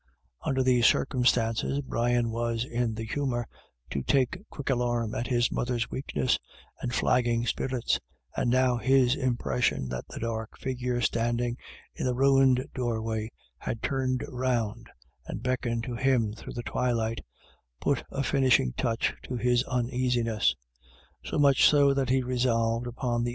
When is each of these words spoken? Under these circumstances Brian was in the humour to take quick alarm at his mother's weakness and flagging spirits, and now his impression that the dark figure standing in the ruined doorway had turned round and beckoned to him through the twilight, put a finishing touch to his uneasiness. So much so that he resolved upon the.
Under 0.43 0.63
these 0.63 0.87
circumstances 0.87 1.81
Brian 1.81 2.31
was 2.31 2.65
in 2.65 2.95
the 2.95 3.03
humour 3.05 3.47
to 3.91 4.01
take 4.01 4.41
quick 4.49 4.71
alarm 4.71 5.13
at 5.13 5.27
his 5.27 5.51
mother's 5.51 5.91
weakness 5.91 6.39
and 6.81 6.91
flagging 6.91 7.45
spirits, 7.45 7.99
and 8.35 8.49
now 8.49 8.77
his 8.77 9.13
impression 9.15 9.89
that 9.89 10.07
the 10.07 10.19
dark 10.19 10.57
figure 10.57 11.01
standing 11.01 11.55
in 11.93 12.07
the 12.07 12.15
ruined 12.15 12.65
doorway 12.73 13.29
had 13.59 13.83
turned 13.83 14.23
round 14.27 14.89
and 15.27 15.43
beckoned 15.43 15.83
to 15.83 15.93
him 15.97 16.33
through 16.33 16.53
the 16.53 16.63
twilight, 16.63 17.23
put 17.79 18.03
a 18.09 18.23
finishing 18.23 18.73
touch 18.73 19.13
to 19.25 19.35
his 19.35 19.61
uneasiness. 19.65 20.55
So 21.23 21.37
much 21.37 21.63
so 21.69 21.93
that 21.93 22.09
he 22.09 22.23
resolved 22.23 22.87
upon 22.87 23.23
the. 23.23 23.29